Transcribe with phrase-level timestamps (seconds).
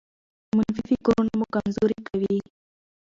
[0.55, 2.37] منفي فکرونه مو کمزوري کوي.